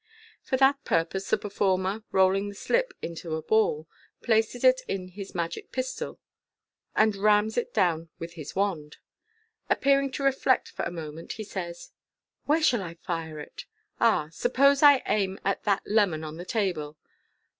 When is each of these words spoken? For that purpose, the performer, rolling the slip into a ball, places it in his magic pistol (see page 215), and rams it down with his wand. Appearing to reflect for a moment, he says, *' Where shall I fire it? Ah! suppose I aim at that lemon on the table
For 0.41 0.57
that 0.57 0.83
purpose, 0.83 1.29
the 1.29 1.37
performer, 1.37 2.03
rolling 2.11 2.49
the 2.49 2.55
slip 2.55 2.95
into 3.03 3.35
a 3.35 3.43
ball, 3.43 3.87
places 4.23 4.63
it 4.63 4.81
in 4.87 5.09
his 5.09 5.35
magic 5.35 5.71
pistol 5.71 6.13
(see 6.13 6.15
page 7.03 7.13
215), 7.13 7.21
and 7.21 7.23
rams 7.23 7.55
it 7.55 7.71
down 7.71 8.09
with 8.17 8.33
his 8.33 8.55
wand. 8.55 8.97
Appearing 9.69 10.09
to 10.13 10.23
reflect 10.23 10.69
for 10.69 10.83
a 10.85 10.91
moment, 10.91 11.33
he 11.33 11.43
says, 11.43 11.91
*' 12.17 12.45
Where 12.47 12.63
shall 12.63 12.81
I 12.81 12.95
fire 12.95 13.37
it? 13.37 13.65
Ah! 13.99 14.29
suppose 14.31 14.81
I 14.81 15.03
aim 15.05 15.39
at 15.45 15.65
that 15.65 15.83
lemon 15.85 16.23
on 16.23 16.37
the 16.37 16.45
table 16.45 16.97